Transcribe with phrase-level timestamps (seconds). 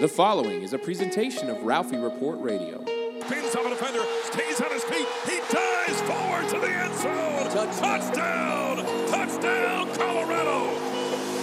[0.00, 2.84] The following is a presentation of Ralphie Report Radio.
[3.26, 5.08] Spins on a defender, stays on his feet.
[5.26, 7.50] He dives forward to the end zone.
[7.80, 8.76] Touchdown!
[9.08, 10.70] Touchdown, Colorado!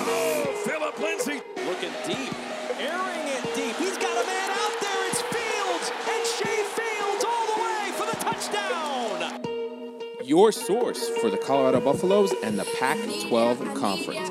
[0.08, 1.42] Oh, Philip Lindsay.
[1.68, 2.34] Looking deep,
[2.80, 3.76] airing it deep.
[3.76, 5.10] He's got a man out there.
[5.10, 9.42] It's Fields, and Shay Fields all the way for the touchdown.
[10.24, 12.98] Your source for the Colorado Buffaloes and the Pac
[13.28, 14.30] 12 Yeah, Conference.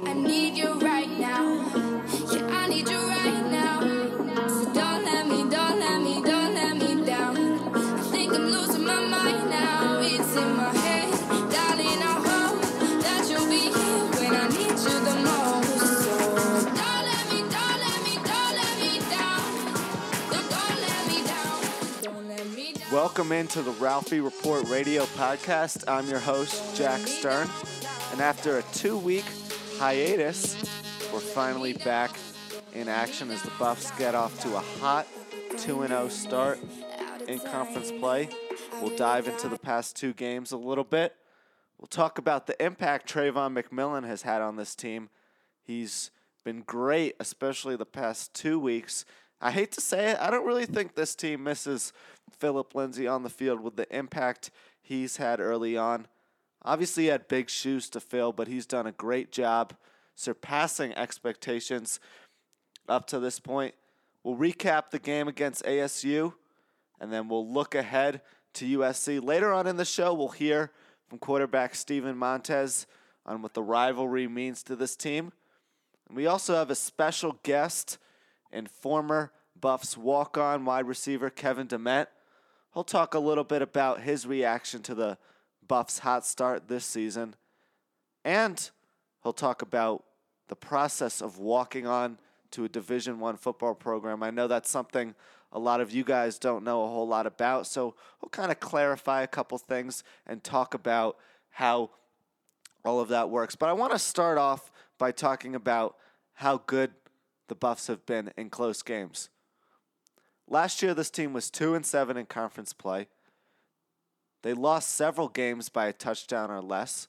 [22.95, 25.83] Welcome into the Ralphie Report Radio Podcast.
[25.89, 27.49] I'm your host, Jack Stern.
[28.13, 29.25] And after a two week
[29.79, 30.55] hiatus,
[31.13, 32.17] we're finally back
[32.73, 35.09] in action as the Buffs get off to a hot
[35.59, 36.61] 2 0 start
[37.27, 38.29] in conference play.
[38.81, 41.17] We'll dive into the past two games a little bit.
[41.81, 45.11] We'll talk about the impact Travon McMillian has had on this team.
[45.61, 46.13] He's
[46.45, 49.05] been great, especially the past two weeks.
[49.41, 51.93] I hate to say it, I don't really think this team misses
[52.31, 56.07] Philip Lindsay on the field with the impact he's had early on.
[56.63, 59.75] Obviously, he had big shoes to fill, but he's done a great job
[60.15, 62.01] surpassing expectations
[62.89, 63.75] up to this point.
[64.23, 66.35] We'll recap the game against ASU,
[67.01, 68.23] and then we'll look ahead
[68.55, 69.23] to USC.
[69.23, 70.71] Later on in the show, we'll hear
[71.09, 72.87] from quarterback Steven Montez
[73.27, 75.33] on what the rivalry means to this team.
[76.09, 77.99] And we also have a special guest
[78.53, 82.09] and former Buffs walk on wide receiver Kevin Dement.
[82.73, 85.19] He'll talk a little bit about his reaction to the
[85.67, 87.35] Buffs' hot start this season.
[88.25, 88.71] And
[89.23, 90.05] he'll talk about
[90.49, 92.19] the process of walking on
[92.51, 94.23] to a Division One football program.
[94.23, 95.15] I know that's something
[95.53, 98.59] a lot of you guys don't know a whole lot about, so we'll kind of
[98.59, 101.17] clarify a couple things and talk about
[101.51, 101.91] how
[102.85, 103.55] all of that works.
[103.55, 105.97] But I want to start off by talking about
[106.35, 106.93] how good
[107.47, 109.31] the Buffs have been in close games.
[110.49, 113.09] Last year, this team was two and seven in conference play.
[114.43, 117.09] They lost several games by a touchdown or less.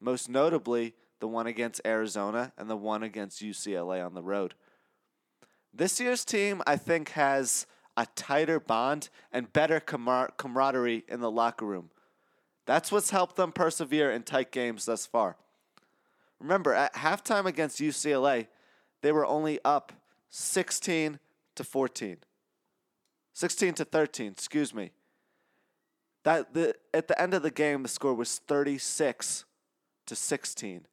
[0.00, 4.54] Most notably, the one against Arizona and the one against UCLA on the road.
[5.74, 11.30] This year's team, I think, has a tighter bond and better camar- camaraderie in the
[11.30, 11.90] locker room.
[12.64, 15.36] That's what's helped them persevere in tight games thus far.
[16.38, 18.46] Remember, at halftime against UCLA,
[19.02, 19.92] they were only up
[20.30, 21.18] 16
[21.60, 22.16] to 14.
[23.34, 24.92] 16 to 13, excuse me.
[26.24, 29.44] That the at the end of the game the score was 36
[30.06, 30.86] to 16.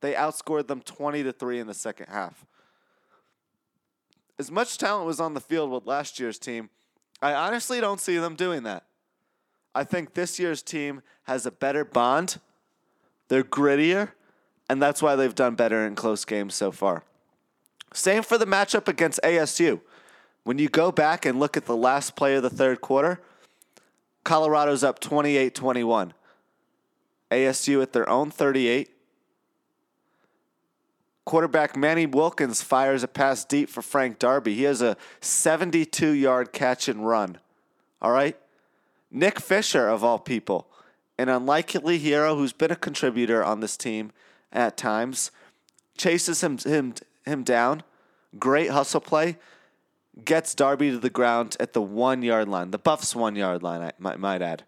[0.00, 2.46] They outscored them 20 to 3 in the second half.
[4.38, 6.70] As much talent was on the field with last year's team,
[7.20, 8.84] I honestly don't see them doing that.
[9.74, 12.38] I think this year's team has a better bond.
[13.28, 14.12] They're grittier,
[14.68, 17.04] and that's why they've done better in close games so far.
[17.92, 19.80] Same for the matchup against ASU.
[20.44, 23.20] When you go back and look at the last play of the third quarter,
[24.24, 26.14] Colorado's up 28 21.
[27.30, 28.90] ASU at their own 38.
[31.24, 34.54] Quarterback Manny Wilkins fires a pass deep for Frank Darby.
[34.54, 37.38] He has a 72 yard catch and run.
[38.02, 38.36] All right?
[39.10, 40.66] Nick Fisher, of all people,
[41.18, 44.12] an unlikely hero who's been a contributor on this team
[44.52, 45.30] at times,
[45.96, 47.82] chases him, him, him down.
[48.38, 49.36] Great hustle play.
[50.24, 53.82] Gets Darby to the ground at the one yard line, the Buffs one yard line,
[53.82, 54.64] I might, might add.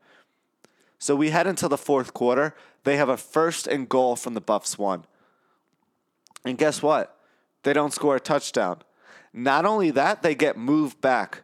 [0.98, 2.54] So we head into the fourth quarter.
[2.84, 5.04] They have a first and goal from the Buffs one.
[6.44, 7.16] And guess what?
[7.62, 8.78] They don't score a touchdown.
[9.32, 11.42] Not only that, they get moved back.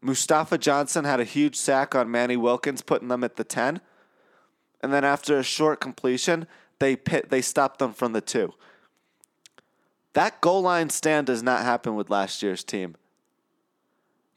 [0.00, 3.80] Mustafa Johnson had a huge sack on Manny Wilkins, putting them at the 10.
[4.80, 6.46] And then after a short completion,
[6.80, 8.52] they pit, they stopped them from the two.
[10.14, 12.96] That goal line stand does not happen with last year's team.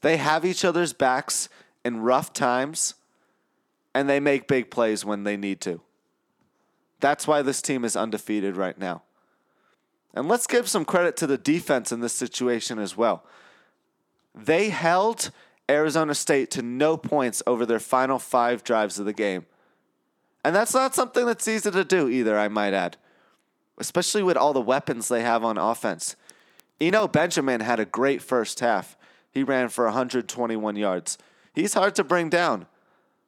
[0.01, 1.50] They have each other's backs
[1.83, 2.95] in rough times,
[3.94, 5.81] and they make big plays when they need to.
[7.00, 9.04] That's why this team is undefeated right now.
[10.13, 13.24] And let's give some credit to the defense in this situation as well.
[14.33, 15.31] They held
[15.69, 19.45] Arizona State to no points over their final five drives of the game.
[20.44, 22.98] And that's not something that's easy to do either, I might add,
[23.77, 26.16] especially with all the weapons they have on offense.
[26.80, 28.98] Eno Benjamin had a great first half.
[29.31, 31.18] He ran for 121 yards.
[31.54, 32.68] He's hard to bring down.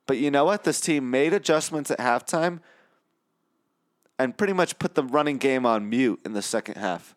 [0.05, 0.63] But you know what?
[0.63, 2.59] This team made adjustments at halftime
[4.19, 7.15] and pretty much put the running game on mute in the second half.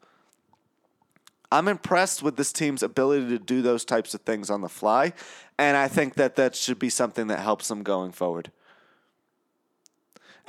[1.53, 5.12] I'm impressed with this team's ability to do those types of things on the fly,
[5.59, 8.53] and I think that that should be something that helps them going forward.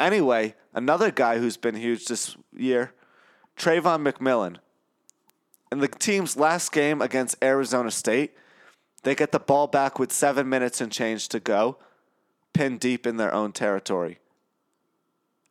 [0.02, 2.92] Anyway, another guy who's been huge this year,
[3.56, 4.58] Travon McMillian.
[5.72, 8.34] In the team's last game against Arizona State,
[9.04, 11.78] they get the ball back with seven minutes and change to go,
[12.52, 14.18] pinned deep in their own territory.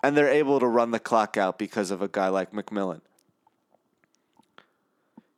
[0.02, 3.02] And they're able to run the clock out because of a guy like McMillian.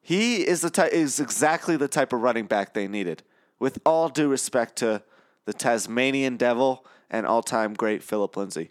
[0.00, 3.22] He is the is exactly the type of running back they needed.
[3.58, 5.02] With all due respect to
[5.44, 8.70] the Tasmanian Devil and all-time great Philip Lindsay.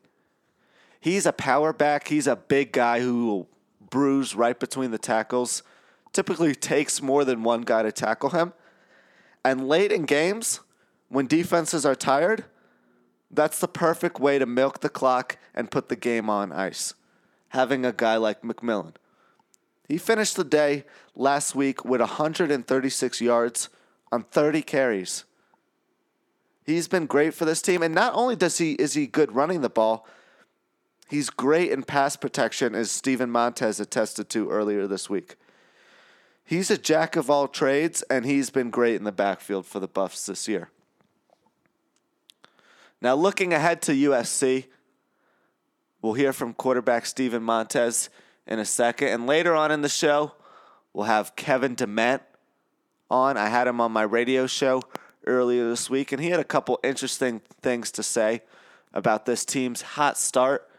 [1.02, 2.08] He's a power back.
[2.08, 3.50] He's a big guy who will
[3.90, 5.64] bruise right between the tackles.
[6.14, 8.54] Typically takes more than one guy to tackle him.
[9.44, 10.60] And late in games,
[11.10, 12.46] when defenses are tired,
[13.32, 16.94] that's the perfect way to milk the clock and put the game on ice.
[17.50, 18.94] Having a guy like McMillian.
[19.88, 23.70] He finished the day last week with 136 yards
[24.12, 25.26] on 30 carries.
[26.66, 29.62] He's been great for this team, and not only does he is he good running
[29.62, 30.08] the ball,
[31.12, 35.36] he's great in pass protection, as Steven Montez attested to earlier this week.
[36.46, 39.90] He's a jack of all trades, and he's been great in the backfield for the
[39.90, 40.70] Buffs this year.
[43.02, 44.68] Now, looking ahead to USC,
[46.02, 48.10] we'll hear from quarterback Steven Montez
[48.48, 49.10] in a second.
[49.10, 50.32] And later on in the show,
[50.94, 52.22] we'll have Kevin Dement
[53.10, 53.36] on.
[53.36, 54.82] I had him on my radio show
[55.28, 58.44] earlier this week, and he had a couple interesting things to say
[58.94, 60.71] about this team's hot start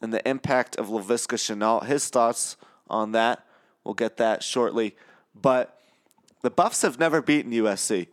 [0.00, 1.86] and the impact of Laviska Shenault.
[1.86, 2.56] His thoughts
[2.88, 3.44] on that.
[3.84, 4.96] We'll get that shortly.
[5.34, 5.78] But
[6.42, 8.08] the Buffs have never beaten USC.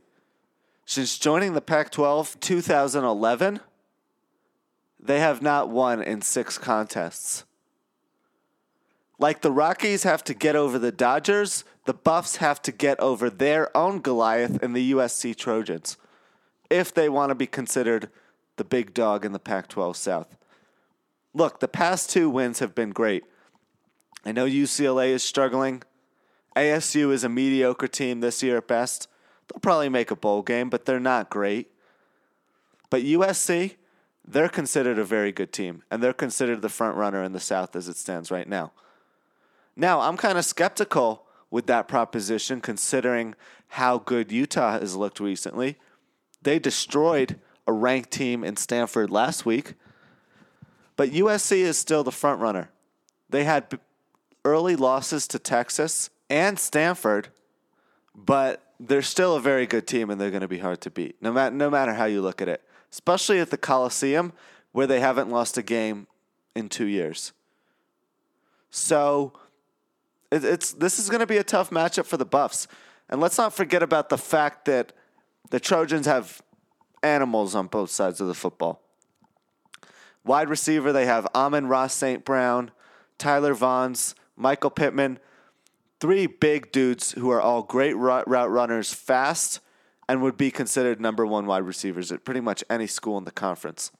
[0.86, 3.60] Since joining the Pac 12 2011,
[5.00, 7.44] they have not won in six contests.
[9.20, 13.30] Like the Rockies have to get over the Dodgers, the Buffs have to get over
[13.30, 15.98] their own Goliath in the USC Trojans
[16.70, 18.10] if they want to be considered
[18.58, 20.38] the big dog in the Pac 12 South.
[21.38, 23.24] Look, the past two wins have been great.
[24.26, 25.84] I know UCLA is struggling.
[26.56, 29.08] ASU is a mediocre team this year at best.
[29.48, 31.70] They'll probably make a bowl game, but they're not great.
[32.90, 33.76] But USC,
[34.28, 37.76] they're considered a very good team, and they're considered the front runner in the South
[37.76, 38.72] as it stands right now.
[39.76, 43.36] Now, I'm kind of skeptical with that proposition considering
[43.68, 45.78] how good Utah has looked recently.
[46.42, 49.76] They destroyed a ranked team in Stanford last week,
[50.98, 52.70] but USC is still the front runner.
[53.30, 53.80] They had
[54.44, 57.30] early losses to Texas and Stanford,
[58.14, 61.16] but they're still a very good team and they're going to be hard to beat,
[61.22, 64.34] no, ma- no matter how you look at it, especially at the Coliseum
[64.72, 66.08] where they haven't lost a game
[66.56, 67.32] in two years.
[68.70, 69.34] So
[70.32, 72.68] it, it's this is going to be a tough matchup for the Buffs.
[73.10, 74.92] And let's not forget about the fact that
[75.50, 76.42] the Trojans have
[77.02, 78.82] animals on both sides of the football.
[80.24, 82.26] Wide receiver, they have Amon-Ra St.
[82.26, 82.72] Brown,
[83.18, 85.20] Tyler Vaughns, Michael Pittman,
[86.00, 89.60] three big dudes who are all great route runners, fast,
[90.08, 93.32] and would be considered number one wide receivers at pretty much any school in the
[93.32, 93.92] conference.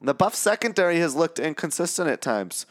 [0.00, 2.66] And the Buff secondary has looked inconsistent at times.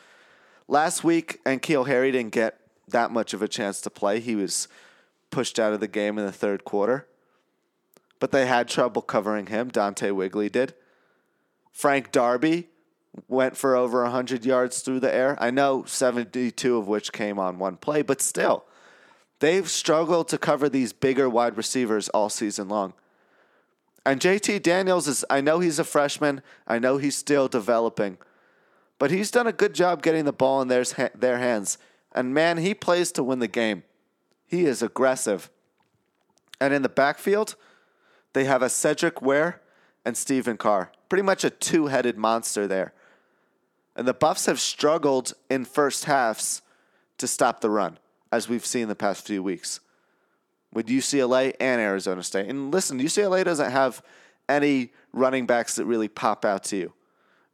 [0.67, 4.19] Last week, N'Keal Harry didn't get that much of a chance to play.
[4.19, 4.67] He was
[5.31, 7.07] pushed out of the game in the third quarter.
[8.19, 9.69] But they had trouble covering him.
[9.69, 10.75] Dante Wigley did.
[11.73, 12.69] Frank Darby
[13.27, 15.35] went for over 100 yards through the air.
[15.39, 18.63] I know 72 of which came on one play, but still,
[19.39, 22.93] they've struggled to cover these bigger wide receivers all season long.
[24.05, 28.17] And JT Daniels is, I know he's a freshman, I know he's still developing,
[28.99, 30.83] but he's done a good job getting the ball in their,
[31.15, 31.77] their hands.
[32.13, 33.83] And man, he plays to win the game.
[34.45, 35.49] He is aggressive.
[36.59, 37.55] And in the backfield,
[38.33, 39.61] they have a Cedric Ware
[40.05, 40.91] and Stephen Carr.
[41.13, 42.91] Pretty much a two headed monster there.
[43.95, 46.63] And the Buffs have struggled in first halves
[47.19, 47.99] to stop the run,
[48.31, 49.79] as we've seen the past few weeks
[50.73, 52.49] with UCLA and Arizona State.
[52.49, 54.01] And listen, UCLA doesn't have
[54.49, 56.93] any running backs that really pop out to you.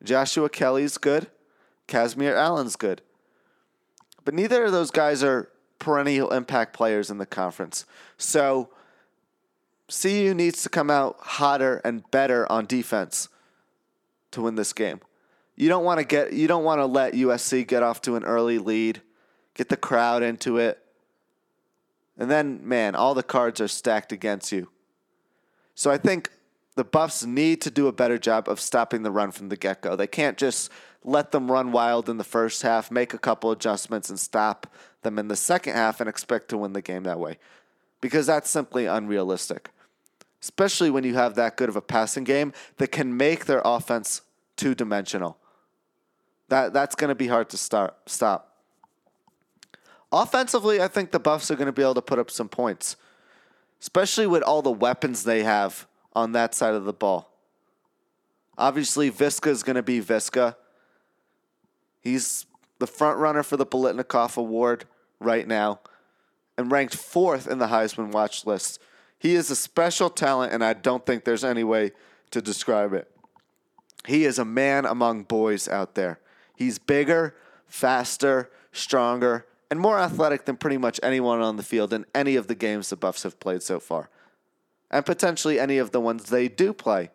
[0.06, 1.28] Joshua Kelley's good,
[1.86, 3.01] Kazmeir Allen's good.
[4.24, 5.50] But neither of those guys are
[5.80, 7.86] perennial impact players in the conference.
[8.18, 8.70] So
[9.89, 13.28] CU needs to come out hotter and better on defense
[14.32, 15.02] to win this game.
[15.56, 18.24] You don't want to get you don't want to let USC get off to an
[18.24, 19.02] early lead,
[19.54, 20.80] get the crowd into it.
[22.18, 24.70] And then, man, all the cards are stacked against you.
[25.74, 26.30] So I think
[26.76, 29.82] the Buffs need to do a better job of stopping the run from the get
[29.82, 29.96] go.
[29.96, 30.70] They can't just
[31.04, 34.68] let them run wild in the first half, make a couple adjustments, and stop
[35.02, 37.38] them in the second half and expect to win the game that way
[38.02, 39.72] because that's simply unrealistic.
[40.41, 44.22] Especially when you have that good of a passing game that can make their offense
[44.55, 45.38] two dimensional.
[46.48, 48.46] That that's going to be hard to start stop.
[50.12, 52.96] Offensively, I think the Buffs are going to be able to put up some points,
[53.79, 57.31] especially with all the weapons they have on that side of the ball.
[58.58, 60.55] Obviously, Viska is going to be Viska.
[62.01, 62.46] He's
[62.79, 64.86] the front runner for the Biletnikoff Award
[65.19, 65.79] right now
[66.58, 68.81] and ranked fourth in the Heisman watch list.
[69.20, 71.92] He is a special talent, and I don't think there's any way
[72.32, 73.12] to describe it.
[74.08, 76.20] He is a man among boys out there.
[76.56, 77.36] He's bigger,
[77.68, 82.48] faster, stronger, and more athletic than pretty much anyone on the field in any of
[82.48, 84.10] the games the Buffs have played so far,
[84.90, 87.12] and potentially any of the ones they do play.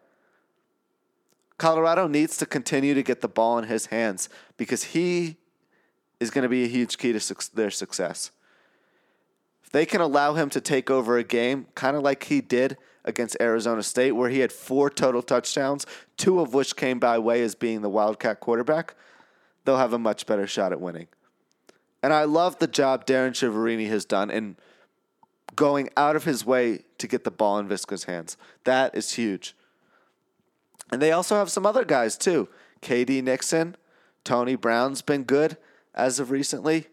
[1.56, 5.37] Colorado needs to continue to get the ball in his hands because he
[6.20, 8.30] is going to be a huge key to su- their success.
[9.74, 13.36] They can allow him to take over a game, kind of like he did against
[13.40, 15.84] Arizona State, where he had four total touchdowns,
[16.16, 18.94] two of which came by way as being the Wildcat quarterback,
[19.64, 21.08] they'll have a much better shot at winning.
[22.04, 24.54] And I love the job Darren Chiaverini has done in
[25.56, 28.36] going out of his way to get the ball in Viska's hands.
[28.62, 29.56] That is huge.
[30.92, 32.48] And they also have some other guys too.
[32.80, 33.74] KD Nixon,
[34.22, 35.56] Tony Brown's been good
[35.96, 36.86] as of recently.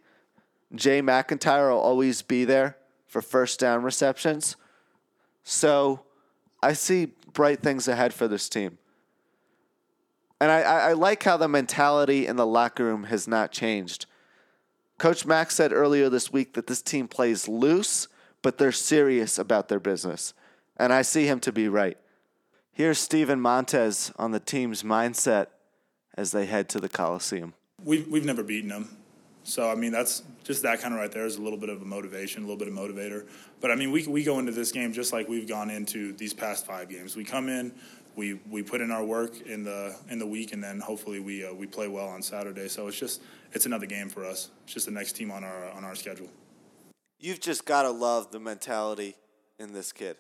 [0.76, 4.56] Jay MacIntyre will always be there for first down receptions.
[5.44, 6.02] So
[6.64, 8.78] I see bright things ahead for this team.
[10.40, 14.06] And I, I like how the mentality in the locker room has not changed.
[14.98, 18.08] Coach Mack said earlier this week that this team plays loose,
[18.42, 20.34] but they're serious about their business.
[20.78, 21.98] And I see him to be right.
[22.72, 25.48] Here's Steven Montez on the team's mindset
[26.16, 27.54] as they head to the Coliseum.
[27.84, 28.98] We've, we've never beaten them.
[29.52, 31.82] So, I mean, that's just that kind of right there is a little bit of
[31.82, 33.28] a motivation, a little bit of motivator.
[33.60, 36.34] But, I mean, we, we go into this game just like we've gone into these
[36.34, 37.18] past five games.
[37.18, 37.74] We come in,
[38.16, 41.46] we, we put in our work in the in the week, and then hopefully we
[41.46, 42.70] uh, we play well on Saturday.
[42.70, 44.52] So it's just it's another game for us.
[44.64, 46.30] It's just the next team on our on our schedule.
[47.20, 49.18] You've just got to love the mentality
[49.60, 50.16] in this kid.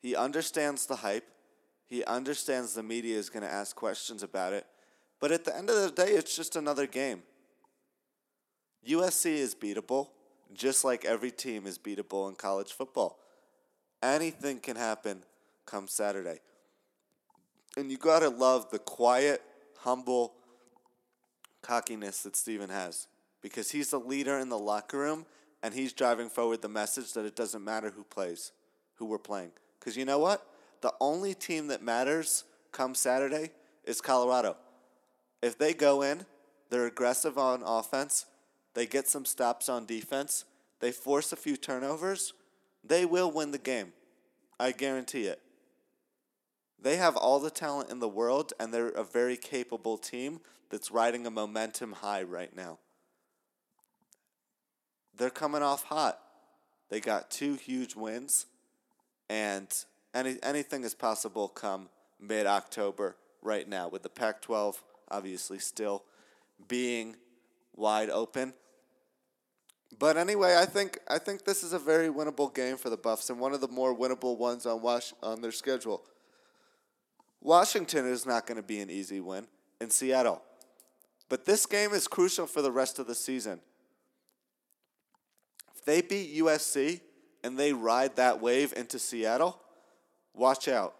[0.00, 1.26] He understands the hype.
[1.84, 4.66] He understands the media is going to ask questions about it.
[5.18, 7.24] But at the end of the day, it's just another game.
[8.86, 10.08] USC is beatable,
[10.52, 13.18] just like every team is beatable in college football.
[14.02, 15.22] Anything can happen
[15.66, 16.40] come Saturday.
[17.76, 19.42] And you got to love the quiet,
[19.78, 20.34] humble
[21.62, 23.08] cockiness that Steven has
[23.40, 25.26] because he's the leader in the locker room
[25.62, 28.52] and he's driving forward the message that it doesn't matter who plays,
[28.96, 29.50] who we're playing.
[29.80, 30.46] Because you know what?
[30.82, 33.50] The only team that matters come Saturday
[33.84, 34.56] is Colorado.
[35.42, 36.26] If they go in,
[36.70, 38.26] they're aggressive on offense,
[38.74, 40.44] they get some stops on defense,
[40.80, 42.32] they force a few turnovers,
[42.82, 43.92] they will win the game.
[44.58, 45.40] I guarantee it.
[46.80, 50.40] They have all the talent in the world, and they're a very capable team
[50.70, 52.78] that's riding a momentum high right now.
[55.16, 56.20] They're coming off hot.
[56.90, 58.46] They got two huge wins,
[59.30, 59.68] and
[60.12, 61.88] any, anything is possible come
[62.20, 66.04] mid October right now, with the Pac 12 obviously still
[66.68, 67.16] being
[67.74, 68.52] wide open.
[69.98, 73.30] But anyway, I think I think this is a very winnable game for the Buffs
[73.30, 76.02] and one of the more winnable ones on Was- on their schedule.
[77.40, 79.46] Washington is not going to be an easy win
[79.80, 80.42] in Seattle.
[81.28, 83.60] But this game is crucial for the rest of the season.
[85.74, 87.00] If they beat USC
[87.42, 89.60] and they ride that wave into Seattle,
[90.32, 90.94] watch out.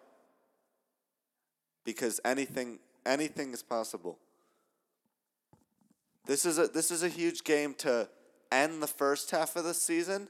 [1.84, 4.18] Because anything anything is possible.
[6.26, 8.08] This is a this is a huge game to
[8.54, 10.28] end the first half of the season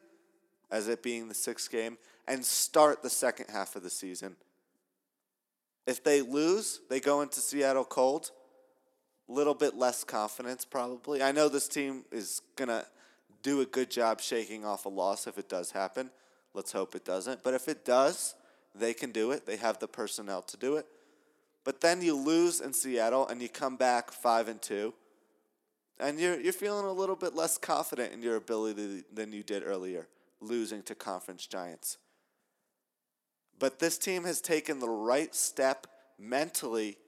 [0.70, 4.36] as it being the sixth game and start the second half of the season.
[5.86, 8.30] If they lose, they go into Seattle cold.
[9.28, 11.22] Little bit less confidence, probably.
[11.22, 12.86] I know this team is going to
[13.42, 16.10] do a good job shaking off a loss if it does happen.
[16.54, 17.42] Let's hope it doesn't.
[17.42, 18.34] But if it does,
[18.74, 19.46] they can do it.
[19.46, 20.86] They have the personnel to do it.
[21.64, 24.92] But then you lose in Seattle and you come back 5 and 2.
[26.00, 29.62] And you're you're feeling a little bit less confident in your ability than you did
[29.64, 30.08] earlier,
[30.40, 31.98] losing to conference giants.
[33.58, 35.86] But this team has taken the right step
[36.18, 36.98] mentally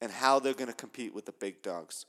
[0.00, 2.06] in how they're going to compete with the big dogs.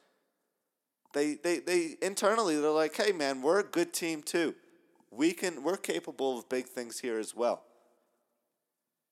[1.13, 4.53] They, they, they internally they're like, hey man, we're a good team too.
[5.11, 7.63] We can we're capable of big things here as well.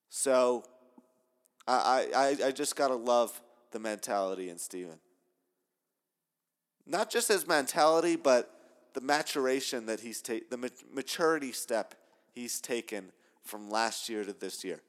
[0.09, 0.63] So
[1.67, 4.99] I I, I just gotta love the mentality in Steven.
[6.87, 8.51] Not just his mentality, but
[8.93, 11.95] the maturation that he's taken, the ma- maturity step
[12.33, 13.11] he's taken
[13.43, 14.81] from last year to this year.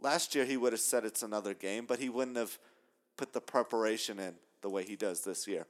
[0.00, 2.58] Last year he would have said it's another game, but he wouldn't have
[3.16, 5.66] put the preparation in the way he does this year.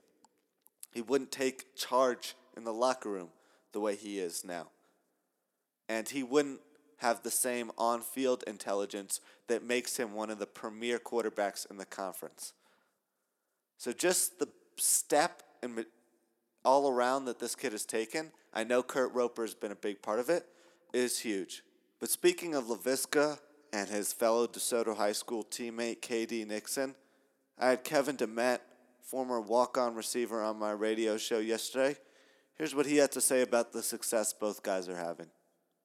[0.92, 3.28] He wouldn't take charge in the locker room
[3.72, 4.68] the way he is now.
[5.88, 6.60] And he wouldn't
[6.98, 11.76] have the same on field intelligence that makes him one of the premier quarterbacks in
[11.76, 12.52] the conference.
[13.76, 15.84] So just the step and
[16.64, 20.02] all around that this kid has taken, I know Kurt Roper has been a big
[20.02, 20.46] part of it,
[20.92, 21.62] is huge.
[22.00, 23.38] But speaking of Laviska
[23.72, 26.94] and his fellow DeSoto High School teammate KD Nixon,
[27.58, 28.58] I had Kevin DeMett,
[29.02, 31.96] former walk-on receiver, on my radio show yesterday.
[32.54, 35.26] Here's what he had to say about the success both guys are having.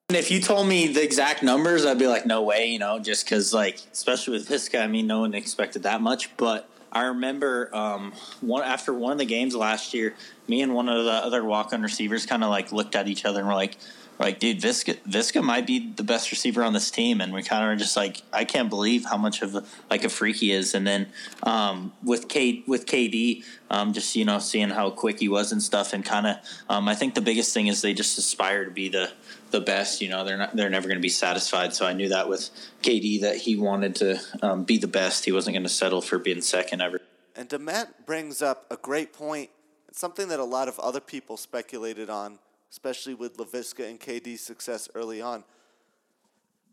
[0.10, 3.26] If you told me the exact numbers, I'd be like, no way, you know, just
[3.26, 6.36] because, like, especially with guy, I mean, no one expected that much.
[6.38, 10.16] But I remember um, one after one of the games last year,
[10.48, 13.40] me and one of the other walk-on receivers kind of like looked at each other
[13.40, 13.78] and were like,
[14.20, 17.64] like, dude, Visca Viska might be the best receiver on this team, and we kind
[17.64, 20.52] of are just like, I can't believe how much of a, like a freak he
[20.52, 20.74] is.
[20.74, 21.08] And then
[21.44, 25.62] um, with K with KD, um, just you know, seeing how quick he was and
[25.62, 26.38] stuff, and kind of,
[26.68, 29.12] um, I think the biggest thing is they just aspire to be the
[29.52, 30.02] the best.
[30.02, 31.76] You know, they're not they're never going to be satisfied.
[31.76, 32.50] So I knew that with
[32.82, 35.26] KD that he wanted to um, be the best.
[35.26, 37.02] He wasn't going to settle for being second ever.
[37.36, 39.52] And Demet brings up a great point.
[39.98, 42.40] Something that a lot of other people speculated on
[42.72, 45.44] especially with Laviska and KD's success early on.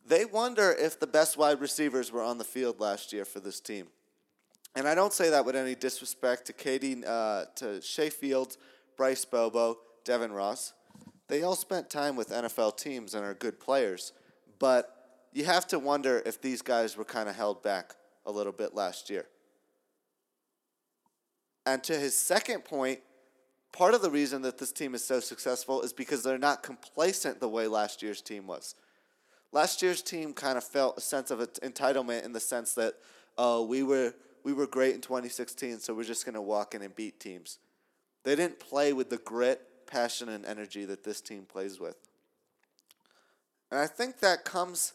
[0.07, 3.61] They wonder if the best wide receivers were on the field last year for this
[3.61, 3.87] team.
[4.77, 8.59] And I don't say that with any disrespect to KD, uh, to Shay Fields,
[8.97, 10.75] Bryce Bobo, Devin Ross.
[11.29, 14.13] They all spent time with NFL teams and are good players.
[14.59, 14.91] But
[15.33, 17.95] you have to wonder if these guys were kind of held back
[18.27, 19.27] a little bit last year.
[21.65, 23.01] And to his second point,
[23.75, 27.41] part of the reason that this team is so successful is because they're not complacent
[27.41, 28.77] the way last year's team was.
[29.51, 32.95] Last year's team kind of felt a sense of entitlement in the sense that,
[33.37, 36.83] oh, we were we were great in 2016, so we're just going to walk in
[36.83, 37.59] and beat teams.
[38.25, 41.97] They didn't play with the grit, passion, and energy that this team plays with.
[43.71, 44.93] And I think that comes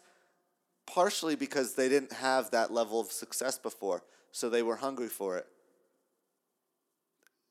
[0.86, 5.36] partially because they didn't have that level of success before, so they were hungry for
[5.38, 5.48] it.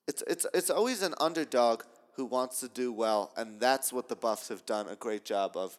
[0.09, 4.15] It's, it's, it's always an underdog who wants to do well, and that's what the
[4.15, 5.77] Buffs have done a great job of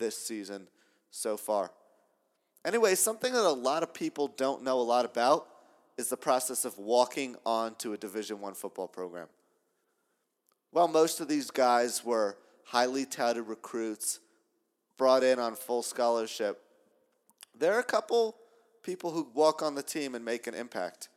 [0.00, 0.66] this season
[1.12, 1.70] so far.
[2.64, 5.46] Anyway, something that a lot of people don't know a lot about
[5.96, 9.28] is the process of walking on to a Division One football program.
[10.72, 14.18] While most of these guys were highly touted recruits,
[14.96, 16.60] brought in on full scholarship,
[17.56, 18.34] there are a couple
[18.82, 21.10] people who walk on the team and make an impact.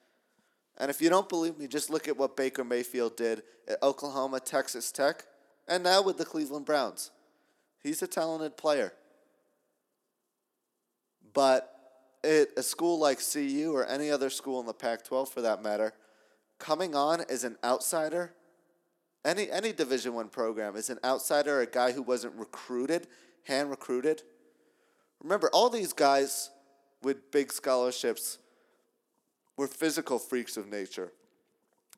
[0.78, 4.40] And if you don't believe me, just look at what Baker Mayfield did at Oklahoma,
[4.40, 5.26] Texas Tech,
[5.68, 7.12] and now with the Cleveland Browns.
[7.84, 8.94] He's a talented player.
[11.34, 11.72] But
[12.24, 15.64] at a school like CU or any other school in the Pac 12 for that
[15.64, 15.94] matter,
[16.60, 18.34] coming on as an outsider,
[19.26, 23.08] any, any Division One program, is an outsider, a guy who wasn't recruited,
[23.46, 24.24] hand recruited.
[25.22, 26.50] Remember, all these guys
[27.02, 28.38] with big scholarships
[29.58, 31.12] were physical freaks of nature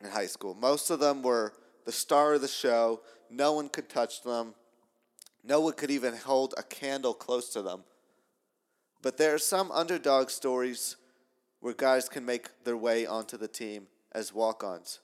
[0.04, 0.54] in high school.
[0.54, 1.54] Most of them were
[1.86, 3.02] the star of the show.
[3.30, 4.54] No one could touch them.
[5.44, 7.84] No one could even hold a candle close to them.
[9.02, 10.96] But there are some underdog stories
[11.60, 15.00] where guys can make their way onto the team as walk-ons.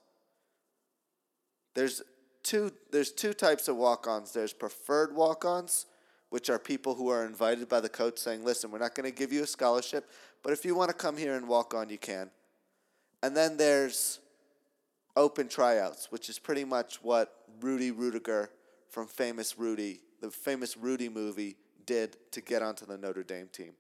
[1.76, 2.02] There's
[2.44, 4.32] two there's two types of walk-ons.
[4.32, 5.86] There's preferred walk-ons,
[6.30, 9.16] which are people who are invited by the coach saying, "Listen, we're not going to
[9.16, 10.10] give you a scholarship,
[10.44, 12.32] but if you want to come here and walk on, you can."
[13.22, 14.20] And then there's
[15.16, 18.48] open tryouts, which is pretty much what Rudy Ruettiger
[18.90, 23.74] from Famous Rudy, the famous Rudy movie, did to get onto the Notre Dame team.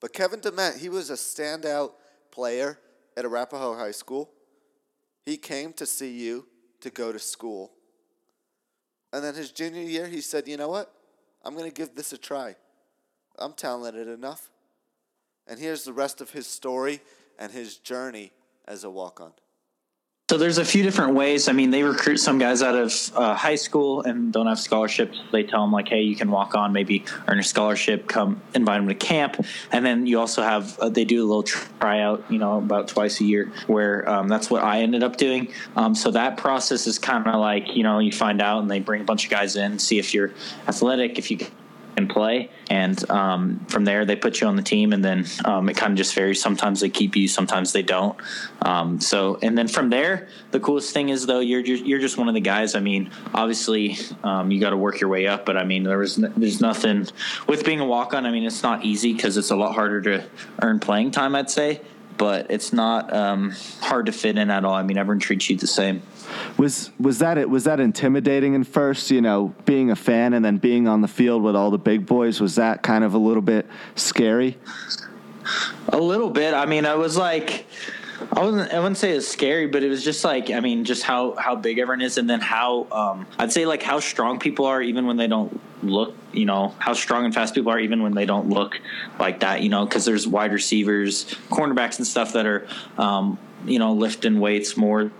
[0.00, 1.92] But Kevin DeMent, he was a standout
[2.30, 2.78] player
[3.16, 4.30] at Arapahoe High School.
[5.24, 6.44] He came to CU
[6.80, 7.72] to go to school.
[9.12, 10.92] And then his junior year, he said, you know what?
[11.44, 12.56] I'm going to give this a try.
[13.38, 14.50] I'm talented enough.
[15.46, 17.00] And here's the rest of his story
[17.38, 18.32] and his journey
[18.66, 19.32] as a walk on?
[20.30, 21.48] So there's a few different ways.
[21.48, 25.22] I mean, they recruit some guys out of uh, high school and don't have scholarships.
[25.30, 28.80] They tell them like, "Hey, you can walk on, maybe earn a scholarship, come invite
[28.80, 32.38] them to camp." And then you also have uh, they do a little tryout, you
[32.38, 33.52] know, about twice a year.
[33.66, 35.52] Where um, that's what I ended up doing.
[35.76, 38.80] Um, so that process is kind of like you know you find out and they
[38.80, 40.32] bring a bunch of guys in, see if you're
[40.66, 41.36] athletic, if you
[41.96, 42.50] and play.
[42.70, 45.92] And um, from there, they put you on the team, and then um, it kind
[45.92, 46.40] of just varies.
[46.40, 48.16] Sometimes they keep you, sometimes they don't.
[48.62, 52.16] Um, so, and then from there, the coolest thing is though you're just, you're just
[52.16, 52.74] one of the guys.
[52.74, 55.98] I mean, obviously, um, you got to work your way up, but I mean, there
[55.98, 57.06] was there's nothing
[57.46, 58.26] with being a walk on.
[58.26, 60.24] I mean, it's not easy because it's a lot harder to
[60.62, 61.80] earn playing time, I'd say.
[62.16, 64.74] But it's not um, hard to fit in at all.
[64.74, 66.02] I mean, everyone treats you the same.
[66.56, 67.50] Was was that it?
[67.50, 69.10] Was that intimidating in first?
[69.10, 72.06] You know, being a fan and then being on the field with all the big
[72.06, 72.40] boys.
[72.40, 74.58] Was that kind of a little bit scary?
[75.88, 76.54] A little bit.
[76.54, 77.66] I mean, I was like,
[78.32, 78.72] I wasn't.
[78.72, 81.56] I wouldn't say it's scary, but it was just like, I mean, just how how
[81.56, 85.06] big everyone is, and then how um, I'd say like how strong people are, even
[85.06, 86.14] when they don't look.
[86.32, 88.80] You know, how strong and fast people are, even when they don't look
[89.18, 89.62] like that.
[89.62, 92.66] You know, because there's wide receivers, cornerbacks, and stuff that are,
[92.98, 95.10] um, you know, lifting weights more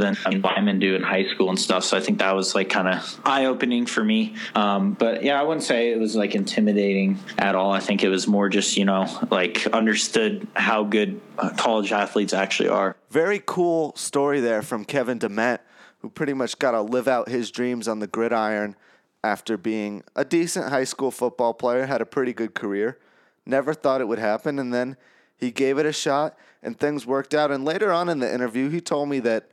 [0.00, 1.84] than linemen do in high school and stuff.
[1.84, 4.34] So I think that was like kind of eye opening for me.
[4.54, 7.72] Um, but yeah, I wouldn't say it was like intimidating at all.
[7.72, 12.32] I think it was more just, you know, like understood how good uh, college athletes
[12.32, 12.96] actually are.
[13.10, 15.60] Very cool story there from Kevin Dement,
[16.00, 18.76] who pretty much got to live out his dreams on the gridiron
[19.24, 22.98] after being a decent high school football player, had a pretty good career.
[23.46, 24.58] Never thought it would happen.
[24.58, 24.96] And then
[25.36, 27.50] he gave it a shot and things worked out.
[27.50, 29.48] And later on in the interview, he told me that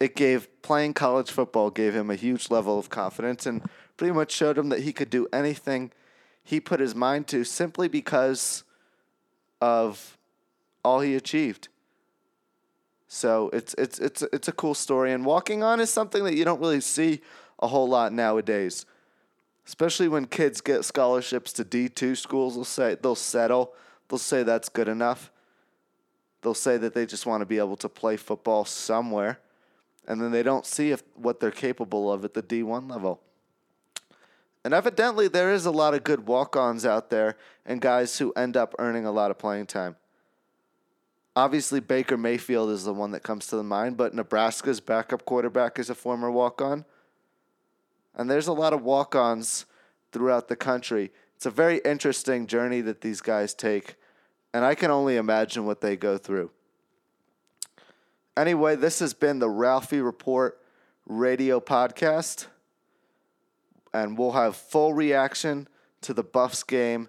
[0.00, 3.62] it gave playing college football gave him a huge level of confidence and
[3.96, 5.90] pretty much showed him that he could do anything
[6.44, 8.64] he put his mind to simply because
[9.60, 10.16] of
[10.82, 11.68] all he achieved.
[13.06, 16.44] So it's it's it's it's a cool story and walking on is something that you
[16.44, 17.20] don't really see
[17.58, 18.86] a whole lot nowadays.
[19.66, 23.74] Especially when kids get scholarships to D2 schools, they'll say they'll settle.
[24.08, 25.30] They'll say that's good enough.
[26.40, 29.38] They'll say that they just want to be able to play football somewhere
[30.08, 33.20] and then they don't see if what they're capable of at the D1 level.
[34.64, 38.32] And evidently, there is a lot of good walk ons out there and guys who
[38.32, 39.96] end up earning a lot of playing time.
[41.36, 45.78] Obviously, Baker Mayfield is the one that comes to the mind, but Nebraska's backup quarterback
[45.78, 46.84] is a former walk on.
[48.16, 49.66] And there's a lot of walk ons
[50.10, 51.12] throughout the country.
[51.36, 53.94] It's a very interesting journey that these guys take,
[54.52, 56.50] and I can only imagine what they go through.
[58.38, 60.60] Anyway, this has been the Ralphie Report
[61.06, 62.46] radio podcast,
[63.92, 65.66] and we'll have full reaction
[66.02, 67.08] to the Buffs game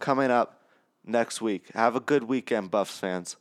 [0.00, 0.64] coming up
[1.04, 1.70] next week.
[1.74, 3.36] Have a good weekend, Buffs fans.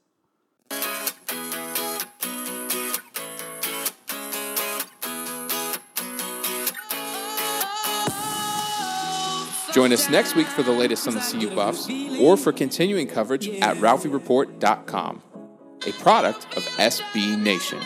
[9.73, 11.89] Join us next week for the latest on the CU Buffs
[12.21, 15.23] or for continuing coverage at ralphiereport.com
[15.87, 17.79] a product of SB Nation.